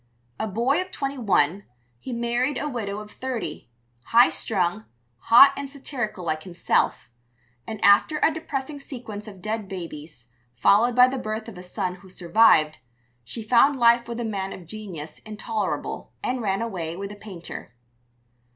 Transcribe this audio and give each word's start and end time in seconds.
A 0.39 0.47
boy 0.47 0.81
of 0.81 0.89
twenty 0.89 1.19
one, 1.19 1.63
he 1.99 2.11
married 2.11 2.57
a 2.59 2.67
widow 2.67 2.97
of 2.97 3.11
thirty, 3.11 3.69
high 4.05 4.31
strung, 4.31 4.85
hot 5.19 5.53
and 5.55 5.69
satirical 5.69 6.25
like 6.25 6.41
himself; 6.41 7.11
and 7.67 7.79
after 7.85 8.17
a 8.23 8.33
depressing 8.33 8.79
sequence 8.79 9.27
of 9.27 9.43
dead 9.43 9.69
babies, 9.69 10.29
followed 10.55 10.95
by 10.95 11.07
the 11.07 11.19
birth 11.19 11.47
of 11.47 11.55
a 11.55 11.61
son 11.61 11.97
who 11.97 12.09
survived, 12.09 12.79
she 13.23 13.43
found 13.43 13.77
life 13.77 14.07
with 14.07 14.19
a 14.19 14.25
man 14.25 14.53
of 14.53 14.65
genius 14.65 15.19
intolerable, 15.19 16.11
and 16.23 16.41
ran 16.41 16.63
away 16.63 16.97
with 16.97 17.11
a 17.11 17.15
painter. 17.15 17.75